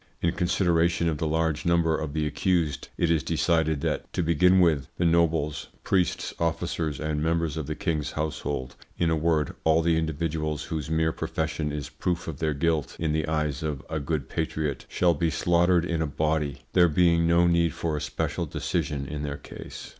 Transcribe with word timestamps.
In 0.19 0.31
consideration 0.31 1.07
of 1.07 1.19
the 1.19 1.27
large 1.27 1.63
number 1.63 1.95
of 1.95 2.13
the 2.13 2.25
accused, 2.25 2.87
it 2.97 3.11
is 3.11 3.21
decided 3.21 3.81
that, 3.81 4.11
to 4.13 4.23
begin 4.23 4.59
with, 4.59 4.87
the 4.97 5.05
nobles, 5.05 5.67
priests, 5.83 6.33
officers, 6.39 6.99
and 6.99 7.21
members 7.21 7.55
of 7.55 7.67
the 7.67 7.75
king's 7.75 8.13
household 8.13 8.75
in 8.97 9.11
a 9.11 9.15
word, 9.15 9.53
all 9.63 9.83
the 9.83 9.97
individuals 9.99 10.63
whose 10.63 10.89
mere 10.89 11.11
profession 11.11 11.71
is 11.71 11.89
proof 11.89 12.27
of 12.27 12.39
their 12.39 12.55
guilt 12.55 12.95
in 12.99 13.13
the 13.13 13.27
eyes 13.27 13.61
of 13.61 13.83
a 13.91 13.99
good 13.99 14.27
patriot 14.27 14.87
shall 14.89 15.13
be 15.13 15.29
slaughtered 15.29 15.85
in 15.85 16.01
a 16.01 16.07
body, 16.07 16.61
there 16.73 16.89
being 16.89 17.27
no 17.27 17.45
need 17.45 17.71
for 17.71 17.95
a 17.95 18.01
special 18.01 18.47
decision 18.47 19.05
in 19.05 19.21
their 19.21 19.37
case. 19.37 19.89